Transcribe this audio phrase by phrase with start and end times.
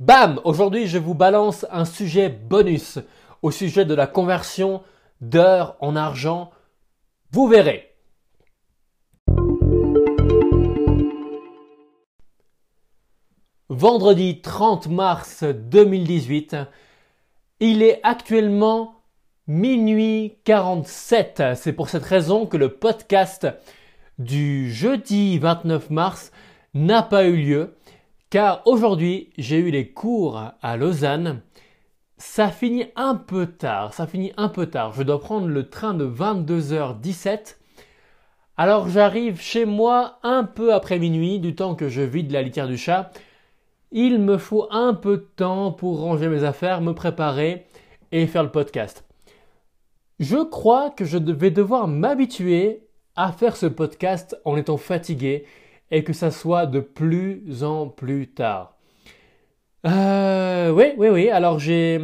[0.00, 2.98] Bam Aujourd'hui, je vous balance un sujet bonus
[3.42, 4.82] au sujet de la conversion
[5.20, 6.50] d'heures en argent.
[7.32, 7.94] Vous verrez.
[13.68, 16.56] Vendredi 30 mars 2018,
[17.60, 19.02] il est actuellement
[19.48, 21.42] minuit 47.
[21.56, 23.48] C'est pour cette raison que le podcast
[24.18, 26.32] du jeudi 29 mars
[26.72, 27.76] n'a pas eu lieu,
[28.30, 31.42] car aujourd'hui j'ai eu les cours à Lausanne.
[32.16, 34.92] Ça finit un peu tard, ça finit un peu tard.
[34.92, 37.56] Je dois prendre le train de 22h17.
[38.56, 42.68] Alors j'arrive chez moi un peu après minuit, du temps que je vide la litière
[42.68, 43.10] du chat.
[43.90, 47.66] Il me faut un peu de temps pour ranger mes affaires, me préparer
[48.12, 49.04] et faire le podcast.
[50.20, 55.46] Je crois que je vais devoir m'habituer à faire ce podcast en étant fatigué
[55.90, 58.76] et que ça soit de plus en plus tard.
[59.86, 61.30] Euh, oui, oui, oui.
[61.30, 62.00] Alors j'ai,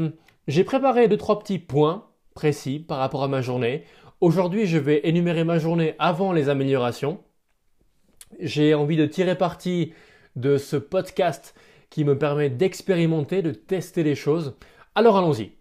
[0.48, 3.84] j'ai préparé deux, trois petits points précis par rapport à ma journée.
[4.20, 7.20] Aujourd'hui, je vais énumérer ma journée avant les améliorations.
[8.40, 9.92] J'ai envie de tirer parti
[10.36, 11.54] de ce podcast
[11.90, 14.56] qui me permet d'expérimenter, de tester les choses.
[14.94, 15.52] Alors allons-y.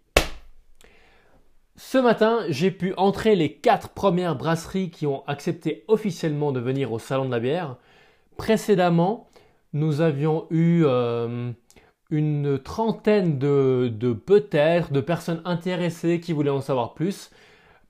[1.76, 6.90] Ce matin, j'ai pu entrer les quatre premières brasseries qui ont accepté officiellement de venir
[6.92, 7.76] au Salon de la bière.
[8.36, 9.28] Précédemment,
[9.72, 11.52] nous avions eu euh,
[12.10, 17.30] une trentaine de, de peut-être de personnes intéressées qui voulaient en savoir plus.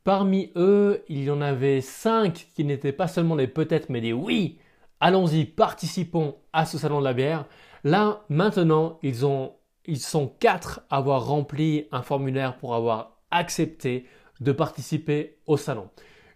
[0.05, 4.13] Parmi eux, il y en avait cinq qui n'étaient pas seulement des peut-être mais des
[4.13, 4.59] oui.
[5.01, 7.45] Allons-y, participons à ce salon de la bière.
[7.85, 9.53] Là, maintenant, ils, ont,
[9.85, 14.07] ils sont quatre à avoir rempli un formulaire pour avoir accepté
[14.41, 15.89] de participer au salon.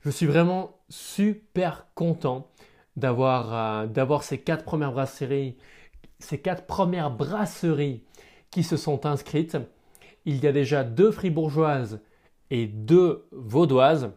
[0.02, 2.48] Je suis vraiment super content
[3.00, 5.56] d'avoir euh, ces quatre premières brasseries,
[6.18, 8.04] ces quatre premières brasseries
[8.50, 9.56] qui se sont inscrites.
[10.26, 12.00] Il y a déjà deux fribourgeoises
[12.50, 14.12] et deux vaudoises.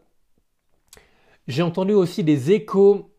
[1.47, 3.09] J'ai entendu aussi des échos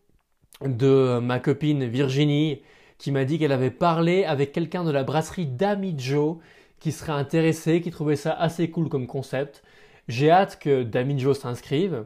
[0.61, 2.61] de ma copine Virginie
[2.97, 6.39] qui m'a dit qu'elle avait parlé avec quelqu'un de la brasserie d'Amijo
[6.79, 9.63] qui serait intéressé, qui trouvait ça assez cool comme concept.
[10.07, 12.05] J'ai hâte que Damijo s'inscrive.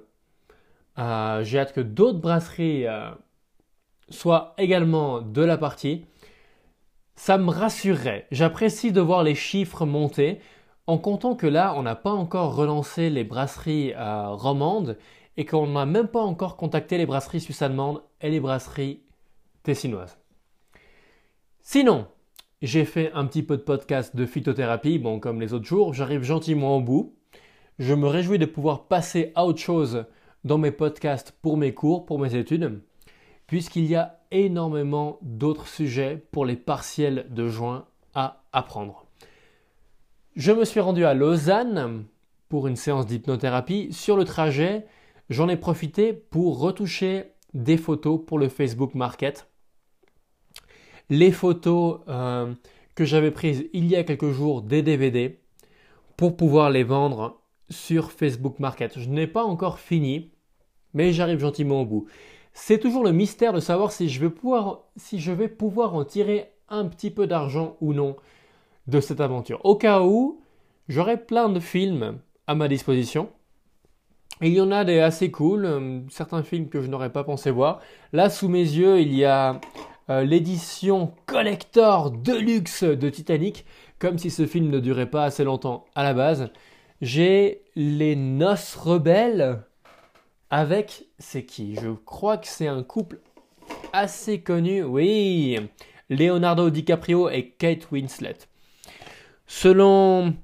[0.97, 3.11] Euh, j'ai hâte que d'autres brasseries euh,
[4.09, 6.05] soient également de la partie.
[7.15, 8.27] Ça me rassurerait.
[8.31, 10.39] J'apprécie de voir les chiffres monter
[10.87, 14.97] en comptant que là, on n'a pas encore relancé les brasseries euh, romandes
[15.37, 19.03] et qu'on n'a même pas encore contacté les brasseries suisses-allemandes et les brasseries
[19.63, 20.17] tessinoises.
[21.61, 22.07] Sinon,
[22.61, 26.23] j'ai fait un petit peu de podcast de phytothérapie, bon comme les autres jours, j'arrive
[26.23, 27.15] gentiment au bout.
[27.77, 30.05] Je me réjouis de pouvoir passer à autre chose
[30.43, 32.81] dans mes podcasts pour mes cours, pour mes études,
[33.49, 39.05] puisqu'il y a énormément d'autres sujets pour les partiels de juin à apprendre.
[40.35, 42.05] Je me suis rendu à Lausanne
[42.47, 43.89] pour une séance d'hypnothérapie.
[43.91, 44.85] Sur le trajet,
[45.29, 49.49] j'en ai profité pour retoucher des photos pour le Facebook Market
[51.09, 52.53] les photos euh,
[52.95, 55.39] que j'avais prises il y a quelques jours des DVD
[56.17, 58.99] pour pouvoir les vendre sur Facebook Market.
[58.99, 60.31] Je n'ai pas encore fini,
[60.93, 62.07] mais j'arrive gentiment au bout.
[62.61, 66.03] C'est toujours le mystère de savoir si je vais pouvoir, si je vais pouvoir en
[66.03, 68.15] tirer un petit peu d'argent ou non
[68.85, 69.59] de cette aventure.
[69.63, 70.41] Au cas où,
[70.87, 73.29] j'aurai plein de films à ma disposition.
[74.41, 77.49] Il y en a des assez cool, euh, certains films que je n'aurais pas pensé
[77.49, 77.79] voir.
[78.13, 79.59] Là, sous mes yeux, il y a
[80.11, 83.65] euh, l'édition collector deluxe de Titanic,
[83.97, 86.51] comme si ce film ne durait pas assez longtemps à la base.
[87.01, 89.63] J'ai Les Noces Rebelles
[90.49, 91.75] avec, c'est qui?
[91.75, 93.19] Je crois que c'est un couple
[93.93, 95.59] assez connu, oui,
[96.09, 98.37] Leonardo DiCaprio et Kate Winslet.
[99.47, 100.35] Selon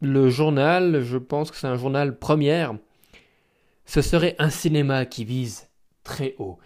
[0.00, 2.74] le journal, je pense que c'est un journal première,
[3.86, 5.68] ce serait un cinéma qui vise
[6.04, 6.58] très haut.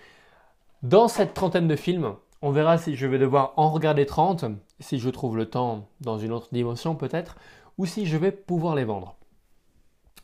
[0.82, 4.44] Dans cette trentaine de films, on verra si je vais devoir en regarder 30,
[4.78, 7.36] si je trouve le temps dans une autre dimension peut-être,
[7.78, 9.17] ou si je vais pouvoir les vendre.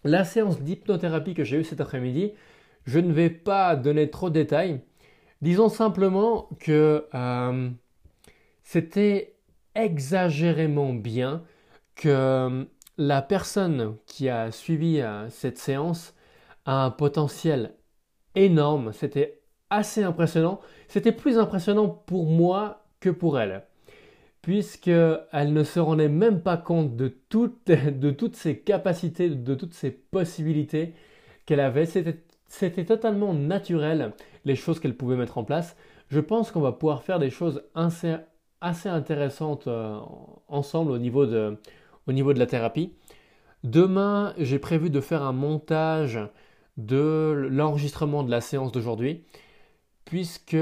[0.05, 2.33] La séance d'hypnothérapie que j'ai eue cet après-midi,
[2.85, 4.81] je ne vais pas donner trop de détails.
[5.41, 7.71] Disons simplement que euh,
[8.62, 9.37] c'était
[9.75, 11.43] exagérément bien
[11.97, 12.65] que euh,
[12.99, 16.15] la personne qui a suivi euh, cette séance
[16.67, 17.75] a un potentiel
[18.35, 18.93] énorme.
[18.93, 19.41] C'était
[19.71, 20.61] assez impressionnant.
[20.87, 23.65] C'était plus impressionnant pour moi que pour elle,
[24.44, 29.73] puisqu'elle ne se rendait même pas compte de toutes, de toutes ses capacités, de toutes
[29.73, 30.93] ses possibilités
[31.46, 31.87] qu'elle avait.
[32.46, 34.12] C'était totalement naturel,
[34.44, 35.79] les choses qu'elle pouvait mettre en place.
[36.08, 38.19] Je pense qu'on va pouvoir faire des choses assez
[38.91, 39.99] intéressantes euh,
[40.49, 41.56] ensemble au niveau, de,
[42.06, 42.93] au niveau de la thérapie.
[43.62, 46.20] Demain, j'ai prévu de faire un montage
[46.76, 49.25] de l'enregistrement de la séance d'aujourd'hui,
[50.05, 50.58] puisque,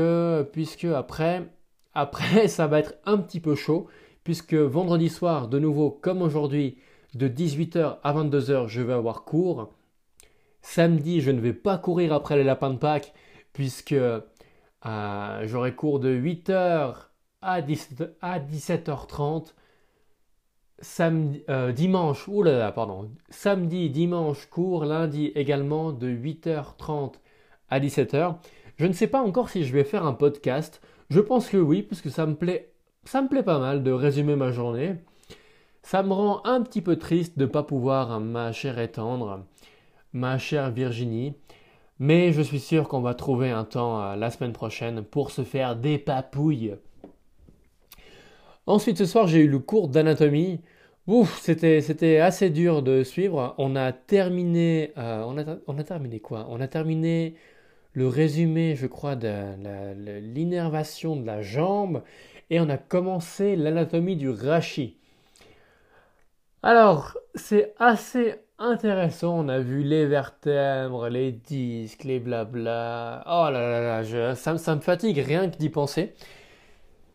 [0.52, 1.48] puisque après,
[1.94, 3.88] après, ça va être un petit peu chaud,
[4.24, 6.78] puisque vendredi soir, de nouveau, comme aujourd'hui,
[7.14, 9.72] de 18h à 22h, je vais avoir cours.
[10.62, 13.12] Samedi, je ne vais pas courir après les lapins de Pâques,
[13.52, 14.20] puisque euh,
[15.44, 16.94] j'aurai cours de 8h
[17.42, 19.54] à, 17h30.
[20.80, 27.14] Samedi, euh, dimanche, oulala, pardon, samedi, dimanche, cours, lundi également de 8h30
[27.68, 28.36] à 17h.
[28.76, 30.80] Je ne sais pas encore si je vais faire un podcast.
[31.12, 32.72] Je pense que oui, puisque ça me plaît,
[33.04, 34.94] ça me plaît pas mal de résumer ma journée.
[35.82, 39.44] Ça me rend un petit peu triste de ne pas pouvoir, ma chère et tendre,
[40.14, 41.34] ma chère Virginie.
[41.98, 45.42] Mais je suis sûr qu'on va trouver un temps euh, la semaine prochaine pour se
[45.42, 46.76] faire des papouilles.
[48.64, 50.62] Ensuite, ce soir, j'ai eu le cours d'anatomie.
[51.06, 53.54] Ouf, c'était, assez dur de suivre.
[53.58, 56.46] On a terminé, euh, on a terminé quoi?
[56.48, 57.34] On a terminé
[57.92, 59.54] le résumé, je crois, de
[60.34, 62.02] l'innervation de la jambe
[62.50, 64.96] et on a commencé l'anatomie du rachis.
[66.62, 69.38] Alors, c'est assez intéressant.
[69.40, 73.24] On a vu les vertèbres, les disques, les blabla.
[73.26, 76.14] Oh là là là, ça, me fatigue rien que d'y penser.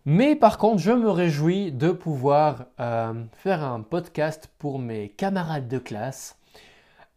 [0.06, 5.68] Mais par contre, je me réjouis de pouvoir euh, faire un podcast pour mes camarades
[5.68, 6.39] de classe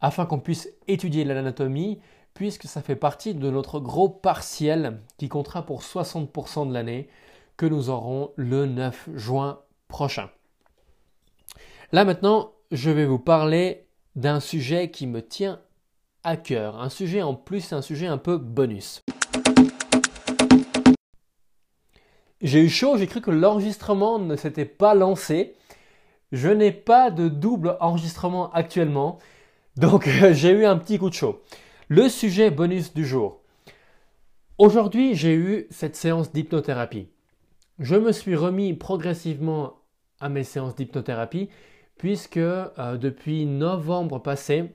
[0.01, 1.99] afin qu'on puisse étudier l'anatomie
[2.41, 7.07] puisque ça fait partie de notre gros partiel qui comptera pour 60% de l'année
[7.55, 10.27] que nous aurons le 9 juin prochain.
[11.91, 13.85] Là maintenant, je vais vous parler
[14.15, 15.61] d'un sujet qui me tient
[16.23, 16.81] à cœur.
[16.81, 19.03] Un sujet en plus, un sujet un peu bonus.
[22.41, 25.53] J'ai eu chaud, j'ai cru que l'enregistrement ne s'était pas lancé.
[26.31, 29.19] Je n'ai pas de double enregistrement actuellement,
[29.77, 31.43] donc j'ai eu un petit coup de chaud.
[31.93, 33.41] Le sujet bonus du jour.
[34.57, 37.09] Aujourd'hui, j'ai eu cette séance d'hypnothérapie.
[37.79, 39.73] Je me suis remis progressivement
[40.21, 41.49] à mes séances d'hypnothérapie
[41.97, 44.73] puisque euh, depuis novembre passé,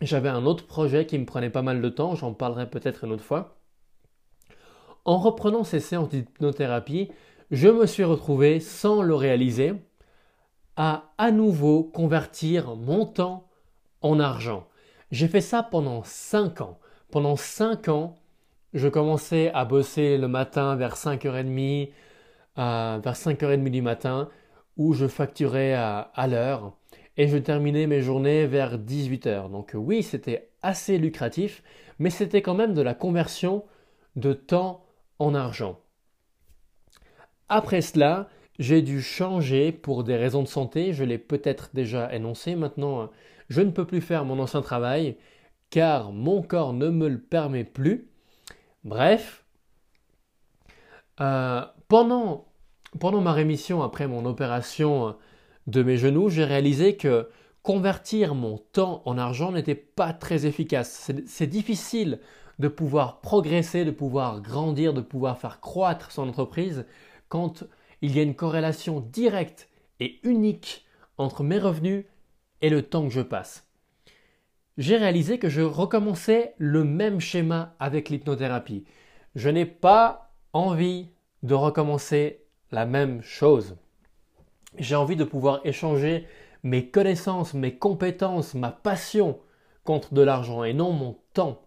[0.00, 3.12] j'avais un autre projet qui me prenait pas mal de temps, j'en parlerai peut-être une
[3.12, 3.60] autre fois.
[5.04, 7.12] En reprenant ces séances d'hypnothérapie,
[7.52, 9.74] je me suis retrouvé, sans le réaliser,
[10.74, 13.48] à à nouveau convertir mon temps
[14.00, 14.66] en argent.
[15.12, 16.78] J'ai fait ça pendant 5 ans.
[17.10, 18.16] Pendant 5 ans,
[18.72, 21.90] je commençais à bosser le matin vers 5h30,
[22.58, 24.30] euh, vers 5h30 du matin
[24.78, 26.72] où je facturais à, l'heure
[27.18, 29.50] et je terminais mes journées vers 18h.
[29.50, 31.62] Donc oui, c'était assez lucratif,
[31.98, 33.64] mais c'était quand même de la conversion
[34.16, 34.82] de temps
[35.18, 35.78] en argent.
[37.50, 42.54] Après cela, j'ai dû changer pour des raisons de santé, je l'ai peut-être déjà énoncé.
[42.54, 43.10] Maintenant,
[43.48, 45.16] je ne peux plus faire mon ancien travail
[45.70, 48.08] car mon corps ne me le permet plus.
[48.84, 49.44] Bref,
[51.20, 52.46] euh, pendant
[53.00, 55.16] pendant ma rémission après mon opération
[55.66, 57.28] de mes genoux, j'ai réalisé que
[57.62, 61.10] convertir mon temps en argent n'était pas très efficace.
[61.26, 62.20] C'est difficile
[62.58, 66.84] de pouvoir progresser, de pouvoir grandir, de pouvoir faire croître son entreprise
[67.28, 67.64] quand
[68.02, 69.68] il y a une corrélation directe
[70.00, 70.84] et unique
[71.16, 72.04] entre mes revenus
[72.60, 73.66] et le temps que je passe.
[74.76, 78.84] J'ai réalisé que je recommençais le même schéma avec l'hypnothérapie.
[79.34, 81.08] Je n'ai pas envie
[81.42, 83.76] de recommencer la même chose.
[84.78, 86.26] J'ai envie de pouvoir échanger
[86.62, 89.38] mes connaissances, mes compétences, ma passion
[89.84, 91.62] contre de l'argent et non mon temps.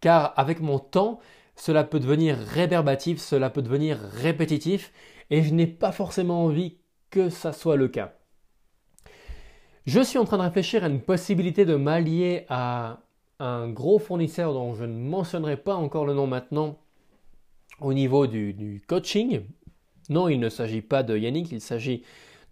[0.00, 1.18] Car avec mon temps,
[1.56, 4.92] cela peut devenir réverbatif, cela peut devenir répétitif
[5.30, 6.78] et je n'ai pas forcément envie
[7.10, 8.14] que ça soit le cas.
[9.86, 13.00] Je suis en train de réfléchir à une possibilité de m'allier à
[13.38, 16.78] un gros fournisseur dont je ne mentionnerai pas encore le nom maintenant
[17.80, 19.42] au niveau du, coaching,
[20.08, 22.02] non, il ne s'agit pas de Yannick, il s'agit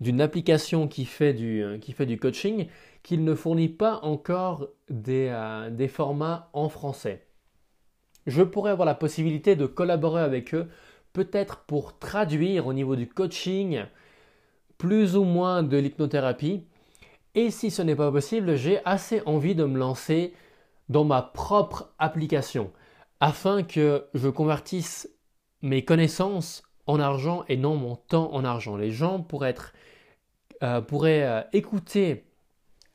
[0.00, 2.66] d'une application qui fait, du, euh, coaching,
[3.02, 7.26] qu'il ne fournit pas encore euh, des formats en français.
[8.26, 10.69] Je pourrais avoir la possibilité de collaborer avec eux,
[11.14, 13.85] peut-être pour traduire au niveau du coaching
[14.76, 16.64] plus ou moins de l'hypnothérapie.
[17.35, 20.35] Et si ce n'est pas possible, j'ai assez envie de me lancer
[20.90, 22.71] dans ma propre application
[23.21, 25.09] afin que je convertisse
[25.62, 28.76] mes connaissances en argent et non mon temps en argent.
[28.76, 29.54] Les gens pourraient,
[30.62, 32.25] euh, pourraient euh, écouter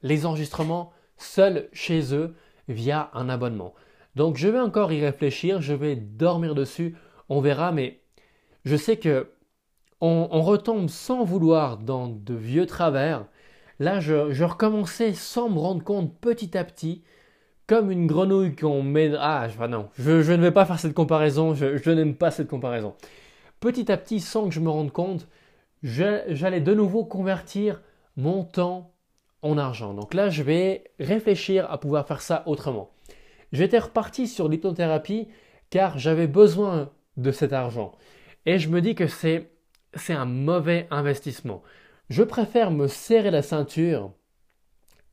[0.03, 2.35] les enregistrements seuls chez eux
[2.67, 3.73] via un abonnement.
[4.15, 6.95] Donc je vais encore y réfléchir, je vais dormir dessus,
[7.29, 7.98] on verra, mais
[8.69, 9.31] je sais que
[9.99, 13.25] on, retombe sans vouloir dans de vieux travers.
[13.79, 17.03] Là, je, recommençais sans me rendre compte petit à petit,
[17.67, 19.11] comme une grenouille qu'on met...
[19.17, 22.93] Ah, non, je, ne vais pas faire cette comparaison, je, n'aime pas cette comparaison.
[23.59, 25.27] Petit à petit, sans que je me rende compte,
[25.81, 27.81] j'allais de nouveau convertir
[28.15, 28.93] mon temps
[29.41, 29.93] en argent.
[29.95, 32.91] Donc là, je vais réfléchir à pouvoir faire ça autrement.
[33.51, 35.27] J'étais reparti sur l'hypnothérapie
[35.71, 37.93] car j'avais besoin de cet argent.
[38.45, 39.51] Et je me dis que c'est,
[39.93, 41.61] c'est un mauvais investissement.
[42.09, 44.11] Je préfère me serrer la ceinture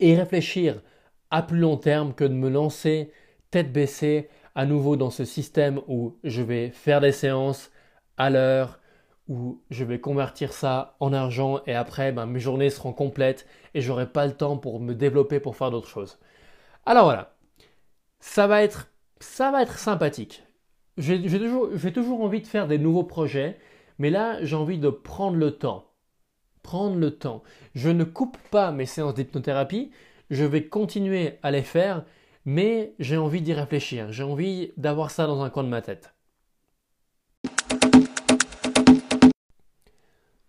[0.01, 0.83] et réfléchir
[1.31, 3.13] à plus long terme que de me lancer
[3.51, 7.71] tête baissée à nouveau dans ce système où je vais faire des séances
[8.17, 8.81] à l'heure,
[9.29, 13.81] où je vais convertir ça en argent et après ben, mes journées seront complètes et
[13.81, 16.19] j'aurai pas le temps pour me développer pour faire d'autres choses.
[16.87, 17.35] Alors voilà,
[18.21, 18.89] ça va être,
[19.21, 20.46] ça va être sympathique.
[20.99, 21.21] J'ai
[21.93, 23.59] toujours, envie de faire des nouveaux projets,
[23.99, 25.93] mais là j'ai envie de prendre le temps.
[26.63, 27.43] Prendre le temps.
[27.75, 29.91] Je ne coupe pas mes séances d'hypnothérapie,
[30.31, 32.05] je vais continuer à les faire,
[32.47, 34.11] mais j'ai envie d'y réfléchir.
[34.11, 36.15] J'ai envie d'avoir ça dans un coin de ma tête.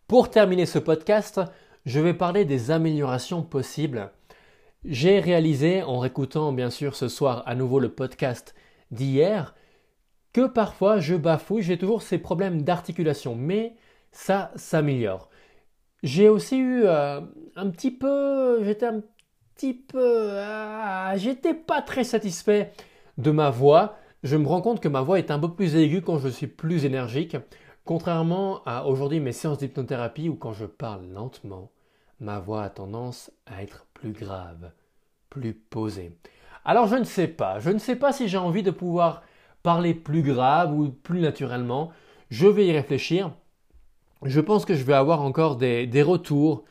[0.08, 1.42] Pour terminer ce podcast,
[1.86, 4.12] je vais parler des améliorations possibles.
[4.86, 8.56] J'ai réalisé, en réécoutant bien sûr ce soir à nouveau le podcast
[8.92, 9.54] d'hier,
[10.34, 13.76] que parfois je bafouille, j'ai toujours ces problèmes d'articulation, mais
[14.12, 15.30] ça s'améliore.
[16.04, 17.22] J'ai aussi eu euh,
[17.56, 19.02] un petit peu, j'étais un
[19.56, 22.72] petit peu, ah, j'étais pas très satisfait
[23.18, 23.98] de ma voix.
[24.24, 26.48] Je me rends compte que ma voix est un peu plus aiguë quand je suis
[26.48, 27.38] plus énergique.
[27.86, 31.72] Contrairement à aujourd'hui mes séances d'hypnothérapie où quand je parle lentement,
[32.20, 34.72] ma voix a tendance à être plus grave,
[35.30, 36.18] plus posée.
[36.66, 39.24] Alors je ne sais pas, je ne sais pas si j'ai envie de pouvoir
[39.68, 41.92] parler plus grave ou plus naturellement.
[42.30, 43.34] Je vais y réfléchir.
[44.24, 46.64] Je pense que je vais avoir encore des, retours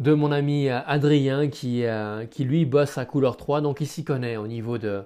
[0.00, 3.86] de mon ami euh, Adrien qui, euh, qui lui bosse à couleur 3, donc il
[3.86, 5.02] s'y connaît au niveau de,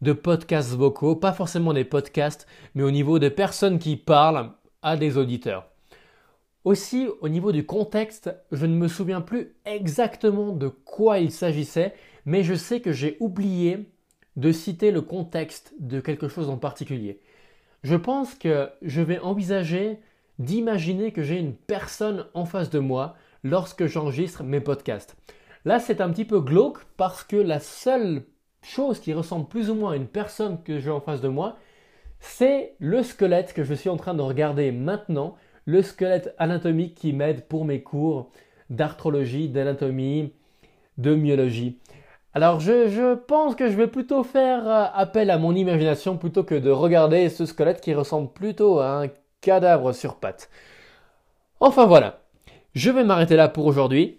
[0.00, 4.96] de podcasts vocaux, pas forcément des podcasts, mais au niveau de personnes qui parlent à
[4.96, 5.66] des auditeurs.
[6.64, 11.92] Aussi, au niveau du contexte, je ne me souviens plus exactement de quoi il s'agissait,
[12.24, 13.90] mais je sais que j'ai oublié
[14.36, 17.20] de citer le contexte de quelque chose en particulier.
[17.82, 19.98] Je pense que je vais envisager
[20.38, 23.14] d'imaginer que j'ai une personne en face de moi
[23.44, 25.16] lorsque j'enregistre mes podcasts.
[25.64, 28.24] Là, c'est un petit peu glauque parce que la seule
[28.62, 31.56] chose qui ressemble plus ou moins à une personne que j'ai en face de moi,
[32.20, 35.36] c'est le squelette que je suis en train de regarder maintenant,
[35.66, 38.30] le squelette anatomique qui m'aide pour mes cours
[38.70, 40.32] d'arthrologie, d'anatomie,
[40.98, 41.78] de myologie.
[42.34, 46.56] Alors je, pense que je vais plutôt faire euh, appel à mon imagination plutôt que
[46.56, 49.08] de regarder ce squelette qui ressemble plutôt à un
[49.40, 50.50] cadavre sur pattes.
[51.60, 52.22] Enfin voilà,
[52.74, 54.18] je vais m'arrêter là pour aujourd'hui.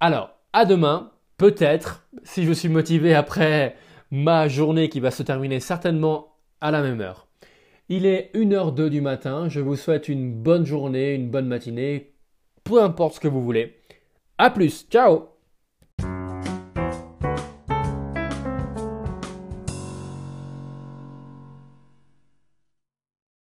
[0.00, 3.76] Alors, à demain, peut-être, si je suis motivé après
[4.10, 7.28] ma journée qui va se terminer certainement à la même heure.
[7.88, 12.12] Il est 1h02 du matin, je vous souhaite une bonne journée, une bonne matinée,
[12.64, 13.76] peu importe ce que vous voulez.
[14.38, 15.35] A plus, ciao